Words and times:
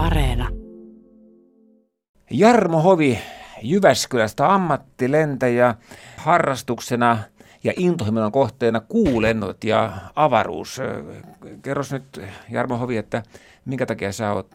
Areena. 0.00 0.48
Jarmo 2.30 2.82
Hovi 2.82 3.18
Jyväskylästä 3.62 4.54
ammattilentäjä 4.54 5.74
harrastuksena 6.16 7.18
ja 7.64 7.72
intohimon 7.76 8.32
kohteena 8.32 8.80
kuulennot 8.80 9.64
ja 9.64 9.92
avaruus. 10.16 10.80
Kerros 11.62 11.92
nyt 11.92 12.20
Jarmo 12.50 12.76
Hovi, 12.76 12.96
että 12.96 13.22
minkä 13.64 13.86
takia 13.86 14.12
sä 14.12 14.32
oot 14.32 14.50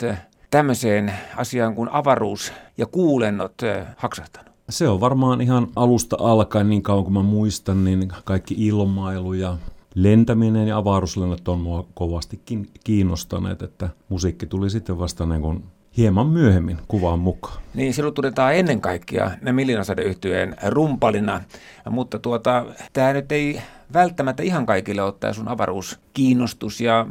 tämmöiseen 0.52 1.14
asiaan 1.36 1.76
kuin 1.76 1.90
avaruus 1.92 2.54
ja 2.78 2.86
kuulennot 2.86 3.62
haksahtanut? 3.98 4.52
Se 4.70 4.88
on 4.88 5.00
varmaan 5.00 5.42
ihan 5.42 5.68
alusta 5.76 6.18
alkaen, 6.20 6.70
niin 6.70 6.84
kauan 6.84 7.04
kuin 7.04 7.14
mä 7.14 7.24
muistan, 7.24 7.84
niin 7.84 8.12
kaikki 8.24 8.56
ilmailu 8.58 9.34
ja 9.34 9.58
lentäminen 9.96 10.68
ja 10.68 10.78
avaruuslennot 10.78 11.48
on 11.48 11.60
mua 11.60 11.88
kovastikin 11.94 12.70
kiinnostaneet, 12.84 13.62
että 13.62 13.90
musiikki 14.10 14.46
tuli 14.46 14.70
sitten 14.70 15.00
vasta 15.00 15.26
niin 15.26 15.42
kuin 15.42 15.64
hieman 15.98 16.28
myöhemmin 16.28 16.78
kuvaan 16.88 17.20
mukaan. 17.20 17.58
Niin, 17.74 17.94
silloin 17.94 18.14
tunnetaan 18.14 18.56
ennen 18.56 18.82
kaikkea 18.82 19.32
ne 19.42 19.52
Millinasadeyhtyeen 19.52 20.56
rumpalina, 20.68 21.42
mutta 21.90 22.20
tuota, 22.20 22.66
tämä 22.94 23.14
nyt 23.14 23.32
ei 23.32 23.62
välttämättä 23.94 24.44
ihan 24.44 24.66
kaikille 24.66 25.02
ole 25.02 25.14
tämä 25.20 25.34
sun 25.34 25.48
avaruuskiinnostus 25.48 26.82
ja 26.82 27.08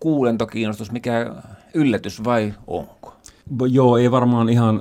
kuulentokiinnostus, 0.00 0.92
mikä 0.92 1.34
yllätys 1.74 2.24
vai 2.24 2.54
onko? 2.66 2.95
Joo, 3.70 3.96
ei 3.96 4.10
varmaan 4.10 4.48
ihan 4.48 4.80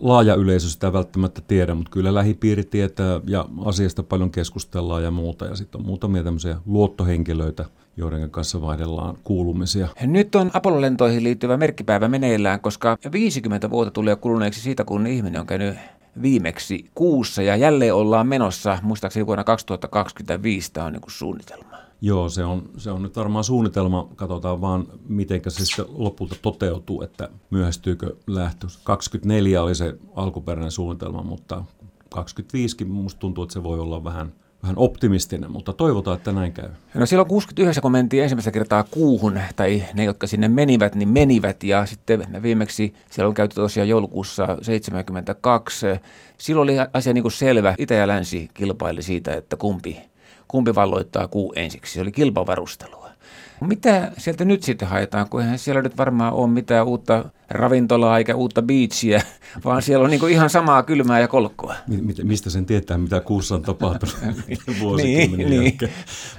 laaja 0.00 0.34
yleisö 0.34 0.68
sitä 0.68 0.92
välttämättä 0.92 1.40
tiedä, 1.48 1.74
mutta 1.74 1.90
kyllä 1.90 2.14
lähipiiri 2.14 2.64
tietää 2.64 3.20
ja 3.26 3.44
asiasta 3.64 4.02
paljon 4.02 4.30
keskustellaan 4.30 5.02
ja 5.02 5.10
muuta. 5.10 5.44
Ja 5.44 5.56
sitten 5.56 5.80
on 5.80 5.86
muutamia 5.86 6.22
tämmöisiä 6.22 6.56
luottohenkilöitä, 6.66 7.64
joiden 7.96 8.30
kanssa 8.30 8.60
vaihdellaan 8.60 9.18
kuulumisia. 9.24 9.88
Nyt 10.00 10.34
on 10.34 10.50
Apollo-lentoihin 10.54 11.24
liittyvä 11.24 11.56
merkkipäivä 11.56 12.08
meneillään, 12.08 12.60
koska 12.60 12.98
50 13.12 13.70
vuotta 13.70 13.90
tulee 13.90 14.16
kuluneeksi 14.16 14.60
siitä, 14.60 14.84
kun 14.84 15.06
ihminen 15.06 15.40
on 15.40 15.46
käynyt 15.46 15.76
viimeksi 16.22 16.90
kuussa 16.94 17.42
ja 17.42 17.56
jälleen 17.56 17.94
ollaan 17.94 18.26
menossa, 18.28 18.78
muistaakseni 18.82 19.26
vuonna 19.26 19.44
2025 19.44 20.72
tämä 20.72 20.86
on 20.86 20.92
niin 20.92 21.02
suunnitelma. 21.06 21.83
Joo, 22.00 22.28
se 22.28 22.44
on, 22.44 22.70
se 22.76 22.90
on 22.90 23.02
nyt 23.02 23.16
varmaan 23.16 23.44
suunnitelma. 23.44 24.08
Katsotaan 24.16 24.60
vaan, 24.60 24.86
miten 25.08 25.40
se 25.48 25.64
sitten 25.64 25.86
lopulta 25.88 26.36
toteutuu, 26.42 27.02
että 27.02 27.28
myöhästyykö 27.50 28.16
lähtö. 28.26 28.66
24 28.84 29.62
oli 29.62 29.74
se 29.74 29.94
alkuperäinen 30.14 30.70
suunnitelma, 30.70 31.22
mutta 31.22 31.64
25 32.08 32.84
minusta 32.84 33.18
tuntuu, 33.18 33.44
että 33.44 33.52
se 33.52 33.62
voi 33.62 33.78
olla 33.78 34.04
vähän, 34.04 34.32
vähän 34.62 34.78
optimistinen, 34.78 35.50
mutta 35.50 35.72
toivotaan, 35.72 36.16
että 36.16 36.32
näin 36.32 36.52
käy. 36.52 36.68
No 36.94 37.06
silloin 37.06 37.28
69, 37.28 37.82
kun 37.82 37.92
mentiin 37.92 38.22
ensimmäistä 38.22 38.50
kertaa 38.50 38.84
kuuhun, 38.90 39.40
tai 39.56 39.84
ne, 39.94 40.04
jotka 40.04 40.26
sinne 40.26 40.48
menivät, 40.48 40.94
niin 40.94 41.08
menivät, 41.08 41.64
ja 41.64 41.86
sitten 41.86 42.26
viimeksi 42.42 42.94
siellä 43.10 43.28
on 43.28 43.34
käyty 43.34 43.54
tosiaan 43.54 43.88
joulukuussa 43.88 44.58
72. 44.62 45.86
Silloin 46.38 46.70
oli 46.70 46.88
asia 46.92 47.12
niin 47.12 47.22
kuin 47.22 47.32
selvä. 47.32 47.74
Itä 47.78 47.94
ja 47.94 48.08
länsi 48.08 48.50
kilpaili 48.54 49.02
siitä, 49.02 49.34
että 49.34 49.56
kumpi 49.56 50.13
kumpi 50.48 50.74
valloittaa 50.74 51.28
kuu 51.28 51.52
ensiksi. 51.56 51.92
Se 51.92 52.00
oli 52.00 52.12
kilpavarustelua. 52.12 53.04
Mitä 53.60 54.12
sieltä 54.18 54.44
nyt 54.44 54.62
sitten 54.62 54.88
haetaan, 54.88 55.28
kun 55.28 55.40
eihän 55.40 55.58
siellä 55.58 55.82
nyt 55.82 55.98
varmaan 55.98 56.32
ole 56.32 56.48
mitään 56.50 56.86
uutta 56.86 57.24
ravintolaa 57.50 58.18
eikä 58.18 58.34
uutta 58.34 58.62
biitsiä, 58.62 59.22
vaan 59.64 59.82
siellä 59.82 60.04
on 60.04 60.10
niin 60.10 60.28
ihan 60.30 60.50
samaa 60.50 60.82
kylmää 60.82 61.20
ja 61.20 61.28
kolkkoa. 61.28 61.74
Mistä 62.22 62.50
sen 62.50 62.66
tietää, 62.66 62.98
mitä 62.98 63.20
kuussa 63.20 63.54
on 63.54 63.62
tapahtunut 63.62 64.16
vuosikymmenen 64.80 65.50
niin, 65.50 65.76
niin. 65.80 65.90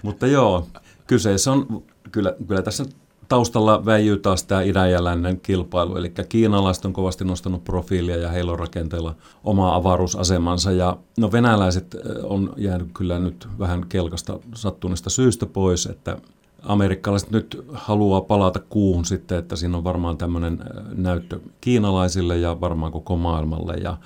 Mutta 0.01 0.27
joo, 0.27 0.67
kyseessä 1.07 1.51
on, 1.51 1.83
kyllä, 2.11 2.33
kyllä 2.47 2.61
tässä 2.61 2.85
taustalla 3.27 3.85
väijyy 3.85 4.17
taas 4.17 4.43
tämä 4.43 4.61
idän 4.61 4.91
ja 4.91 5.03
lännen 5.03 5.39
kilpailu, 5.39 5.95
eli 5.95 6.13
kiinalaiset 6.29 6.85
on 6.85 6.93
kovasti 6.93 7.25
nostanut 7.25 7.63
profiilia 7.63 8.17
ja 8.17 8.29
heillä 8.29 8.51
on 8.51 8.59
rakenteella 8.59 9.15
oma 9.43 9.75
avaruusasemansa. 9.75 10.71
Ja 10.71 10.97
no 11.17 11.31
venäläiset 11.31 11.95
on 12.23 12.53
jäänyt 12.57 12.89
kyllä 12.93 13.19
nyt 13.19 13.47
vähän 13.59 13.85
kelkasta 13.89 14.39
sattuneesta 14.55 15.09
syystä 15.09 15.45
pois, 15.45 15.85
että 15.85 16.17
amerikkalaiset 16.63 17.31
nyt 17.31 17.65
haluaa 17.73 18.21
palata 18.21 18.59
kuuhun 18.59 19.05
sitten, 19.05 19.37
että 19.37 19.55
siinä 19.55 19.77
on 19.77 19.83
varmaan 19.83 20.17
tämmöinen 20.17 20.59
näyttö 20.95 21.39
kiinalaisille 21.61 22.37
ja 22.37 22.61
varmaan 22.61 22.91
koko 22.91 23.15
maailmalle. 23.15 23.73
Ja 23.73 23.97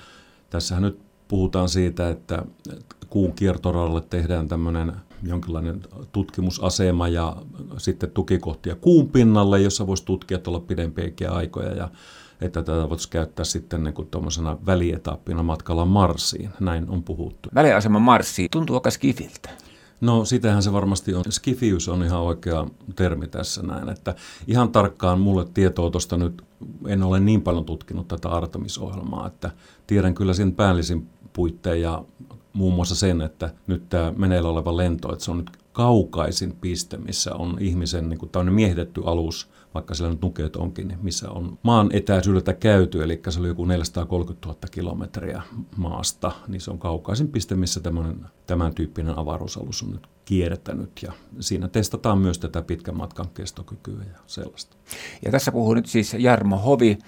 tässähän 0.50 0.82
nyt 0.82 0.98
puhutaan 1.28 1.68
siitä, 1.68 2.08
että 2.08 2.42
kuun 3.10 3.32
kiertoradalle 3.32 4.00
tehdään 4.00 4.48
tämmöinen 4.48 4.92
jonkinlainen 5.22 5.80
tutkimusasema 6.12 7.08
ja 7.08 7.36
sitten 7.78 8.10
tukikohtia 8.10 8.74
kuun 8.74 9.08
pinnalle, 9.08 9.60
jossa 9.60 9.86
voisi 9.86 10.04
tutkia 10.04 10.38
tuolla 10.38 10.60
pidempiäkin 10.60 11.30
aikoja 11.30 11.74
ja 11.74 11.88
että 12.40 12.62
tätä 12.62 12.88
voisi 12.90 13.10
käyttää 13.10 13.44
sitten 13.44 13.84
niin 13.84 13.94
tuommoisena 14.10 14.58
välietappina 14.66 15.42
matkalla 15.42 15.84
Marsiin. 15.84 16.50
Näin 16.60 16.90
on 16.90 17.02
puhuttu. 17.02 17.48
Väliasema 17.54 17.98
Marsiin 17.98 18.48
tuntuu 18.52 18.76
aika 18.76 18.90
skifiltä. 18.90 19.50
No 20.00 20.24
sitähän 20.24 20.62
se 20.62 20.72
varmasti 20.72 21.14
on. 21.14 21.24
Skifius 21.30 21.88
on 21.88 22.02
ihan 22.02 22.20
oikea 22.20 22.66
termi 22.96 23.28
tässä 23.28 23.62
näin, 23.62 23.88
että 23.88 24.14
ihan 24.46 24.72
tarkkaan 24.72 25.20
mulle 25.20 25.46
tietoa 25.54 25.90
tuosta 25.90 26.16
nyt, 26.16 26.42
en 26.86 27.02
ole 27.02 27.20
niin 27.20 27.42
paljon 27.42 27.64
tutkinut 27.64 28.08
tätä 28.08 28.28
Artemis-ohjelmaa, 28.28 29.26
että 29.26 29.50
tiedän 29.86 30.14
kyllä 30.14 30.34
sen 30.34 30.52
päällisin 30.52 31.06
puitteen 31.32 31.82
ja 31.82 32.04
muun 32.52 32.74
muassa 32.74 32.94
sen, 32.94 33.20
että 33.20 33.50
nyt 33.66 33.88
tämä 33.88 34.12
meneillä 34.16 34.48
oleva 34.48 34.76
lento, 34.76 35.12
että 35.12 35.24
se 35.24 35.30
on 35.30 35.38
nyt 35.38 35.50
kaukaisin 35.72 36.56
piste, 36.60 36.96
missä 36.96 37.34
on 37.34 37.56
ihmisen 37.60 38.08
niin 38.08 38.18
kuin 38.18 38.52
miehitetty 38.52 39.02
alus, 39.06 39.50
vaikka 39.74 39.94
siellä 39.94 40.12
nyt 40.12 40.22
nukeet 40.22 40.56
onkin, 40.56 40.88
niin 40.88 40.98
missä 41.02 41.30
on 41.30 41.58
maan 41.62 41.90
etäisyydeltä 41.92 42.52
käyty, 42.52 43.02
eli 43.02 43.20
se 43.28 43.40
oli 43.40 43.48
joku 43.48 43.64
430 43.64 44.48
000 44.48 44.58
kilometriä 44.70 45.42
maasta, 45.76 46.32
niin 46.48 46.60
se 46.60 46.70
on 46.70 46.78
kaukaisin 46.78 47.28
piste, 47.28 47.54
missä 47.54 47.80
tämmöinen, 47.80 48.26
tämän 48.46 48.74
tyyppinen 48.74 49.18
avaruusalus 49.18 49.82
on 49.82 49.90
nyt 49.90 50.06
kiertänyt. 50.24 50.90
Ja 51.02 51.12
siinä 51.40 51.68
testataan 51.68 52.18
myös 52.18 52.38
tätä 52.38 52.62
pitkän 52.62 52.96
matkan 52.96 53.26
kestokykyä 53.34 54.04
ja 54.12 54.18
sellaista. 54.26 54.76
Ja 55.24 55.30
tässä 55.30 55.52
puhuu 55.52 55.74
nyt 55.74 55.86
siis 55.86 56.16
Jarmo 56.18 56.56
Hovi, 56.56 56.98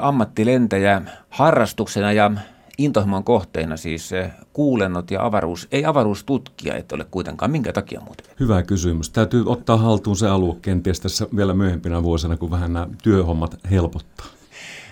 ammattilentäjä 0.00 1.02
harrastuksena. 1.28 2.12
Ja 2.12 2.30
intohimon 2.78 3.24
kohteena 3.24 3.76
siis 3.76 4.10
kuulennot 4.52 5.10
ja 5.10 5.24
avaruus, 5.26 5.68
ei 5.72 5.84
avaruustutkija, 5.84 6.76
että 6.76 6.94
ole 6.94 7.06
kuitenkaan. 7.10 7.50
Minkä 7.50 7.72
takia 7.72 8.00
muuten? 8.00 8.26
Hyvä 8.40 8.62
kysymys. 8.62 9.10
Täytyy 9.10 9.42
ottaa 9.46 9.76
haltuun 9.76 10.16
se 10.16 10.28
alue 10.28 10.56
kenties 10.62 11.00
tässä 11.00 11.26
vielä 11.36 11.54
myöhempinä 11.54 12.02
vuosina, 12.02 12.36
kun 12.36 12.50
vähän 12.50 12.72
nämä 12.72 12.88
työhommat 13.02 13.56
helpottaa. 13.70 14.26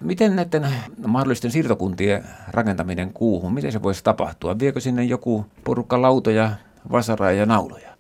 Miten 0.03 0.37
näiden 0.37 0.69
mahdollisten 1.07 1.51
siirtokuntien 1.51 2.25
rakentaminen 2.51 3.13
kuuhun, 3.13 3.55
miten 3.55 3.73
se 3.73 3.83
voisi 3.83 4.05
tapahtua? 4.05 4.59
Viekö 4.59 4.81
sinne 4.81 5.05
joku 5.05 5.47
porukka 5.65 6.03
lautoja, 6.03 6.51
vasaraa 6.93 7.33
ja 7.33 7.47
nauloja? 7.47 7.92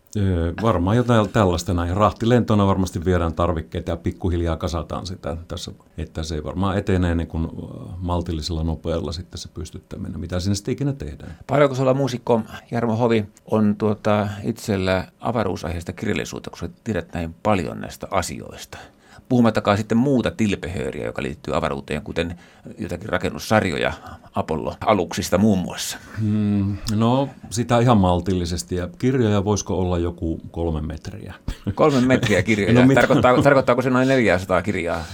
Varmaan 0.62 0.96
jotain 0.96 1.28
tällaista 1.28 1.74
näin. 1.74 1.96
Rahtilentona 1.96 2.66
varmasti 2.66 3.04
viedään 3.04 3.34
tarvikkeita 3.34 3.90
ja 3.90 3.96
pikkuhiljaa 3.96 4.56
kasataan 4.56 5.06
sitä 5.06 5.36
tässä, 5.48 5.72
että 5.98 6.22
se 6.22 6.44
varmaan 6.44 6.78
etenee 6.78 7.14
niin 7.14 7.28
kuin 7.28 7.48
maltillisella 7.98 8.64
nopealla 8.64 9.12
sitten 9.12 9.38
se 9.38 9.48
pystyttäminen, 9.48 10.20
mitä 10.20 10.40
sinne 10.40 10.54
sitten 10.54 10.72
ikinä 10.72 10.92
tehdään. 10.92 11.38
Paljonko 11.46 11.74
sulla 11.74 11.94
muusikko 11.94 12.40
Jarmo 12.70 12.96
Hovi 12.96 13.24
on 13.50 13.76
tuota 13.78 14.28
itsellä 14.42 15.08
avaruusaiheesta 15.20 15.92
kirjallisuutta, 15.92 16.50
kun 16.50 16.58
sä 16.58 16.68
tiedät 16.84 17.14
näin 17.14 17.34
paljon 17.42 17.80
näistä 17.80 18.06
asioista? 18.10 18.78
Puhumattakaan 19.28 19.76
sitten 19.76 19.98
muuta 19.98 20.30
tilpehööriä, 20.30 21.06
joka 21.06 21.22
liittyy 21.22 21.56
avaruuteen, 21.56 22.02
kuten 22.02 22.38
jotakin 22.78 23.08
rakennussarjoja 23.08 23.92
Apollo-aluksista 24.34 25.38
muun 25.38 25.59
muassa. 25.59 25.98
Hmm, 26.20 26.76
no, 26.94 27.28
sitä 27.50 27.78
ihan 27.78 27.97
maltillisesti. 27.98 28.75
Ja 28.76 28.88
kirjoja 28.98 29.44
voisiko 29.44 29.78
olla 29.78 29.98
joku 29.98 30.41
kolme 30.50 30.81
metriä? 30.81 31.34
Kolme 31.75 32.00
metriä 32.00 32.42
kirjoja. 32.42 32.87
no, 32.87 32.94
Tarkoittaako, 32.94 33.42
tarkoittaako 33.42 33.82
se 33.82 33.91
noin 33.91 34.09
400 34.09 34.62
kirjaa? 34.62 35.04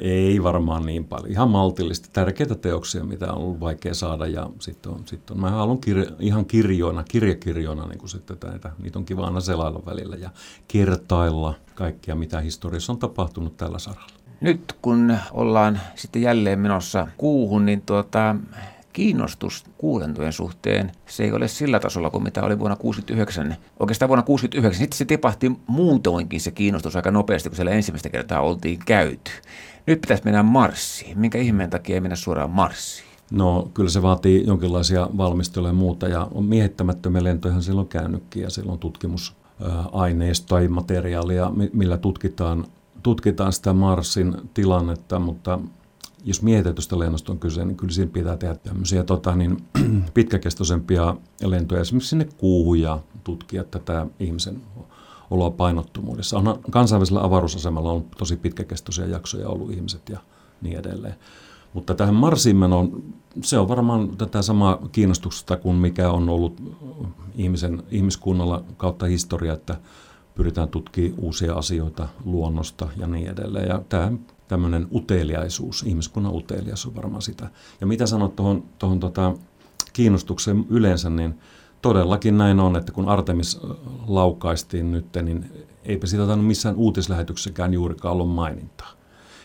Ei 0.00 0.42
varmaan 0.42 0.86
niin 0.86 1.04
paljon. 1.04 1.30
Ihan 1.30 1.50
maltillisesti. 1.50 2.08
Tärkeitä 2.12 2.54
teoksia, 2.54 3.04
mitä 3.04 3.32
on 3.32 3.38
ollut 3.38 3.60
vaikea 3.60 3.94
saada. 3.94 4.26
Ja 4.26 4.50
sitten 4.58 4.92
on, 4.92 5.02
sit 5.06 5.30
on, 5.30 5.40
mä 5.40 5.50
haluan 5.50 5.78
kirja, 5.78 6.06
ihan 6.20 6.44
kirjoina, 6.44 7.04
kirjakirjoina 7.04 7.86
niin 7.86 8.08
sitten 8.08 8.36
näitä. 8.44 8.70
Niitä 8.82 8.98
on 8.98 9.04
kiva 9.04 9.24
aina 9.24 9.40
selailla 9.40 9.82
välillä 9.86 10.16
ja 10.16 10.30
kertailla 10.68 11.54
kaikkia, 11.74 12.14
mitä 12.14 12.40
historiassa 12.40 12.92
on 12.92 12.98
tapahtunut 12.98 13.56
tällä 13.56 13.78
saralla. 13.78 14.21
Nyt 14.42 14.76
kun 14.82 15.16
ollaan 15.32 15.80
sitten 15.94 16.22
jälleen 16.22 16.58
menossa 16.58 17.06
kuuhun, 17.16 17.66
niin 17.66 17.82
tuota, 17.82 18.36
kiinnostus 18.92 19.64
kuulentojen 19.78 20.32
suhteen, 20.32 20.92
se 21.06 21.24
ei 21.24 21.32
ole 21.32 21.48
sillä 21.48 21.80
tasolla 21.80 22.10
kuin 22.10 22.24
mitä 22.24 22.42
oli 22.42 22.58
vuonna 22.58 22.76
69. 22.76 23.56
Oikeastaan 23.80 24.08
vuonna 24.08 24.22
69. 24.22 24.78
Sitten 24.78 24.98
se 24.98 25.04
tipahti 25.04 25.52
muutoinkin 25.66 26.40
se 26.40 26.50
kiinnostus 26.50 26.96
aika 26.96 27.10
nopeasti, 27.10 27.48
kun 27.48 27.56
siellä 27.56 27.70
ensimmäistä 27.70 28.08
kertaa 28.08 28.40
oltiin 28.40 28.78
käyty. 28.86 29.30
Nyt 29.86 30.00
pitäisi 30.00 30.24
mennä 30.24 30.42
Marsiin. 30.42 31.18
Minkä 31.18 31.38
ihmeen 31.38 31.70
takia 31.70 31.94
ei 31.94 32.00
mennä 32.00 32.16
suoraan 32.16 32.50
Marsiin? 32.50 33.08
No 33.30 33.70
kyllä 33.74 33.90
se 33.90 34.02
vaatii 34.02 34.46
jonkinlaisia 34.46 35.08
valmisteluja 35.16 35.70
ja 35.70 35.74
muuta 35.74 36.08
ja 36.08 36.28
on 36.34 36.44
miehittämättömiä 36.44 37.24
lentoja 37.24 37.60
silloin 37.60 37.88
käynytkin 37.88 38.42
ja 38.42 38.50
silloin 38.50 38.78
tutkimusaineistoa 38.78 40.60
ja 40.60 40.70
materiaalia, 40.70 41.52
millä 41.72 41.98
tutkitaan 41.98 42.64
tutkitaan 43.02 43.52
sitä 43.52 43.72
Marsin 43.72 44.36
tilannetta, 44.54 45.18
mutta 45.18 45.58
jos 46.24 46.42
mietitystä 46.42 46.98
lennosta 46.98 47.32
on 47.32 47.38
kyse, 47.38 47.64
niin 47.64 47.76
kyllä 47.76 47.92
siinä 47.92 48.10
pitää 48.12 48.36
tehdä 48.36 48.54
tämmöisiä 48.54 49.04
tota, 49.04 49.36
niin, 49.36 49.64
pitkäkestoisempia 50.14 51.16
lentoja, 51.44 51.80
esimerkiksi 51.80 52.08
sinne 52.08 52.28
kuuhun 52.36 52.80
ja 52.80 52.98
tutkia 53.24 53.64
tätä 53.64 54.06
ihmisen 54.20 54.62
oloa 55.30 55.50
painottomuudessa. 55.50 56.38
On 56.38 56.60
kansainvälisellä 56.70 57.24
avaruusasemalla 57.24 57.92
on 57.92 58.04
tosi 58.18 58.36
pitkäkestoisia 58.36 59.06
jaksoja 59.06 59.48
ollut 59.48 59.70
ihmiset 59.70 60.08
ja 60.08 60.18
niin 60.60 60.78
edelleen. 60.78 61.14
Mutta 61.72 61.94
tähän 61.94 62.14
Marsiin 62.14 62.56
menoon, 62.56 63.02
se 63.42 63.58
on 63.58 63.68
varmaan 63.68 64.16
tätä 64.16 64.42
samaa 64.42 64.78
kiinnostusta 64.92 65.56
kuin 65.56 65.76
mikä 65.76 66.10
on 66.10 66.28
ollut 66.28 66.62
ihmisen, 67.34 67.82
ihmiskunnalla 67.90 68.64
kautta 68.76 69.06
historia, 69.06 69.52
että 69.52 69.76
pyritään 70.34 70.68
tutkimaan 70.68 71.18
uusia 71.18 71.54
asioita 71.54 72.08
luonnosta 72.24 72.88
ja 72.96 73.06
niin 73.06 73.28
edelleen. 73.28 73.68
Ja 73.68 73.82
tämä 73.88 74.12
tämmöinen 74.48 74.88
uteliaisuus, 74.92 75.82
ihmiskunnan 75.82 76.34
uteliaisuus 76.34 76.86
on 76.86 77.02
varmaan 77.02 77.22
sitä. 77.22 77.50
Ja 77.80 77.86
mitä 77.86 78.06
sanot 78.06 78.36
tuohon, 78.36 78.64
tuohon 78.78 79.00
tota, 79.00 79.34
kiinnostukseen 79.92 80.66
yleensä, 80.70 81.10
niin 81.10 81.38
todellakin 81.82 82.38
näin 82.38 82.60
on, 82.60 82.76
että 82.76 82.92
kun 82.92 83.08
Artemis 83.08 83.60
laukaistiin 84.06 84.92
nyt, 84.92 85.06
niin 85.22 85.66
eipä 85.84 86.06
sitä 86.06 86.26
tainnut 86.26 86.46
missään 86.46 86.76
uutislähetyksessäkään 86.76 87.74
juurikaan 87.74 88.12
ollut 88.12 88.30
mainintaa. 88.30 89.01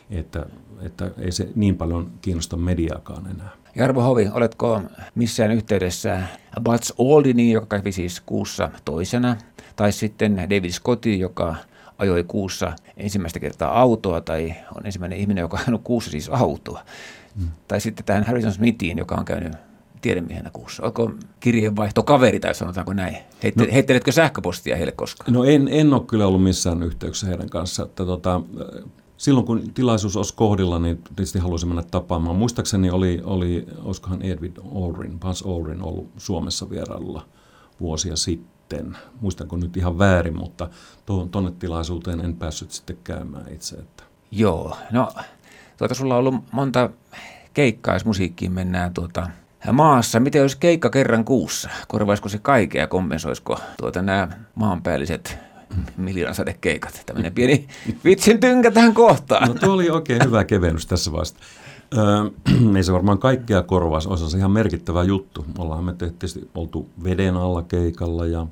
Että, 0.09 0.45
että 0.81 1.11
ei 1.17 1.31
se 1.31 1.49
niin 1.55 1.77
paljon 1.77 2.11
kiinnosta 2.21 2.57
mediaakaan 2.57 3.31
enää. 3.31 3.49
Jarvo 3.75 4.01
Hovi, 4.01 4.29
oletko 4.33 4.81
missään 5.15 5.51
yhteydessä 5.51 6.23
Buzz 6.63 6.91
Aldinin, 6.99 7.51
joka 7.51 7.77
kävi 7.77 7.91
siis 7.91 8.21
kuussa 8.25 8.69
toisena, 8.85 9.35
tai 9.75 9.91
sitten 9.91 10.37
David 10.37 10.71
Scottin, 10.71 11.19
joka 11.19 11.55
ajoi 11.97 12.23
kuussa 12.23 12.73
ensimmäistä 12.97 13.39
kertaa 13.39 13.79
autoa, 13.79 14.21
tai 14.21 14.53
on 14.75 14.85
ensimmäinen 14.85 15.19
ihminen, 15.19 15.41
joka 15.41 15.57
on 15.57 15.63
ajanut 15.63 15.81
kuussa 15.83 16.11
siis 16.11 16.29
autoa. 16.29 16.81
Mm. 17.35 17.47
Tai 17.67 17.81
sitten 17.81 18.05
tähän 18.05 18.23
Harrison 18.23 18.53
Smithiin, 18.53 18.97
joka 18.97 19.15
on 19.15 19.25
käynyt 19.25 19.53
tiedemiehenä 20.01 20.49
kuussa? 20.53 20.83
Onko 20.83 21.11
kirjeenvaihto 21.39 22.03
kaveri 22.03 22.39
tai 22.39 22.55
sanotaanko 22.55 22.93
näin? 22.93 23.17
Heitte, 23.43 23.65
no, 23.65 23.73
heitteletkö 23.73 24.11
sähköpostia 24.11 24.75
heille 24.75 24.91
koskaan? 24.91 25.33
No 25.33 25.43
en, 25.43 25.67
en 25.67 25.93
ole 25.93 26.03
kyllä 26.07 26.27
ollut 26.27 26.43
missään 26.43 26.83
yhteyksissä 26.83 27.27
heidän 27.27 27.49
kanssa. 27.49 27.83
Että 27.83 28.05
tota, 28.05 28.41
silloin 29.17 29.45
kun 29.45 29.73
tilaisuus 29.73 30.17
olisi 30.17 30.33
kohdilla, 30.35 30.79
niin 30.79 30.97
tietysti 30.97 31.39
haluaisin 31.39 31.69
mennä 31.69 31.83
tapaamaan. 31.83 32.35
Muistaakseni 32.35 32.89
oli, 32.89 33.21
oli 33.23 33.65
olisikohan 33.83 34.21
Edwin 34.21 34.53
Aldrin, 34.75 35.19
Buzz 35.19 35.45
Aldrin 35.45 35.81
ollut 35.81 36.09
Suomessa 36.17 36.69
vierailulla 36.69 37.25
vuosia 37.79 38.15
sitten. 38.15 38.97
Muistanko 39.21 39.57
nyt 39.57 39.77
ihan 39.77 39.99
väärin, 39.99 40.37
mutta 40.37 40.69
tuonne 41.31 41.51
tilaisuuteen 41.59 42.19
en 42.19 42.35
päässyt 42.35 42.71
sitten 42.71 42.97
käymään 43.03 43.53
itse. 43.53 43.75
Että. 43.75 44.03
Joo, 44.31 44.77
no 44.91 45.11
tuota, 45.77 45.93
sulla 45.93 46.13
on 46.13 46.19
ollut 46.19 46.43
monta 46.51 46.89
keikkaa, 47.53 47.95
jos 47.95 48.05
musiikkiin 48.05 48.51
mennään 48.51 48.93
tuota, 48.93 49.27
maassa. 49.71 50.19
Miten 50.19 50.41
olisi 50.41 50.57
keikka 50.57 50.89
kerran 50.89 51.25
kuussa? 51.25 51.69
Korvaisiko 51.87 52.29
se 52.29 52.37
kaikkea 52.37 52.81
ja 52.81 52.87
kompensoisiko 52.87 53.59
tuota 53.77 54.01
nämä 54.01 54.27
maanpäälliset 54.55 55.46
miljoonasadekeikat? 55.97 57.01
Tämmöinen 57.05 57.33
pieni 57.33 57.67
vitsin 58.03 58.39
tynkä 58.39 58.71
tähän 58.71 58.93
kohtaan. 58.93 59.47
No 59.47 59.53
tuo 59.53 59.73
oli 59.73 59.89
oikein 59.89 60.25
hyvä 60.25 60.43
kevennys 60.43 60.85
tässä 60.85 61.11
vasta. 61.11 61.39
Öö, 61.97 62.03
ei 62.77 62.83
se 62.83 62.93
varmaan 62.93 63.19
kaikkea 63.19 63.63
korvaisi, 63.63 64.09
olisi 64.09 64.29
se 64.29 64.37
ihan 64.37 64.51
merkittävä 64.51 65.03
juttu. 65.03 65.45
Ollaan 65.57 65.83
me 65.83 65.93
tietysti 65.93 66.49
oltu 66.55 66.89
veden 67.03 67.37
alla 67.37 67.61
keikalla 67.61 68.25
ja 68.25 68.47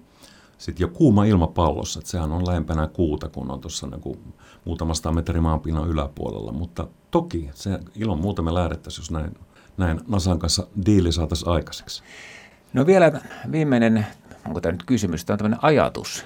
sitten 0.58 0.84
jo 0.84 0.88
kuuma 0.88 1.26
ilmapallossa, 1.26 2.00
että 2.00 2.12
sehän 2.12 2.32
on 2.32 2.48
lähempänä 2.48 2.88
kuuta, 2.88 3.30
kun 3.30 3.52
on 3.52 3.62
tuossa 3.62 3.88
niin 3.88 4.20
muutamasta 4.66 5.12
metrin 5.12 5.44
maanpinnan 5.44 5.90
yläpuolella. 5.90 6.52
Mutta 6.52 6.88
toki 7.12 7.50
se 7.54 7.80
ilman 7.96 8.20
muuta 8.20 8.42
me 8.42 8.54
lähdettäisiin, 8.54 9.04
jos 9.04 9.12
näin 9.12 9.32
näin 9.78 10.02
Nasan 10.08 10.40
kanssa 10.40 10.68
diili 10.86 11.12
saataisiin 11.12 11.50
aikaiseksi? 11.50 12.04
No 12.74 12.86
vielä 12.86 13.22
viimeinen, 13.52 14.06
onko 14.46 14.62
tämä 14.62 14.72
nyt 14.72 14.84
kysymys, 14.84 15.26
tämä 15.26 15.34
on 15.34 15.38
tämmöinen 15.38 15.60
ajatus. 15.62 16.26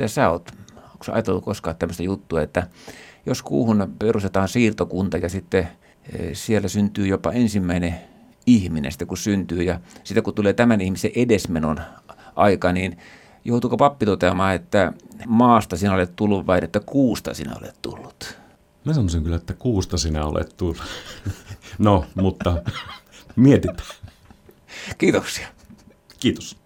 Mitä 0.00 0.08
sä 0.08 0.30
oot, 0.30 0.50
onko 0.92 1.04
sä 1.04 1.12
ajatellut 1.12 1.44
koskaan 1.44 1.76
tämmöistä 1.76 2.02
juttua, 2.02 2.42
että 2.42 2.66
jos 3.26 3.42
kuuhun 3.42 3.94
perustetaan 3.98 4.48
siirtokunta 4.48 5.16
ja 5.16 5.28
sitten 5.28 5.68
e, 6.12 6.34
siellä 6.34 6.68
syntyy 6.68 7.06
jopa 7.06 7.32
ensimmäinen 7.32 7.94
ihminen 8.46 8.92
sitten 8.92 9.08
kun 9.08 9.16
syntyy 9.16 9.62
ja 9.62 9.80
sitten 10.04 10.24
kun 10.24 10.34
tulee 10.34 10.52
tämän 10.52 10.80
ihmisen 10.80 11.10
edesmenon 11.14 11.80
aika, 12.36 12.72
niin 12.72 12.98
joutuuko 13.44 13.76
pappi 13.76 14.06
toteamaan, 14.06 14.54
että 14.54 14.92
maasta 15.26 15.76
sinä 15.76 15.94
olet 15.94 16.16
tullut 16.16 16.46
vai 16.46 16.60
että 16.62 16.80
kuusta 16.80 17.34
sinä 17.34 17.56
olet 17.60 17.76
tullut? 17.82 18.38
Mä 18.84 18.92
sanoisin 18.92 19.22
kyllä, 19.22 19.36
että 19.36 19.54
kuusta 19.54 19.98
sinä 19.98 20.24
olet 20.24 20.54
tullut. 20.56 20.82
no, 21.78 22.04
mutta 22.14 22.62
mietitään. 23.36 23.88
Kiitoksia. 24.98 25.48
Kiitos. 26.20 26.59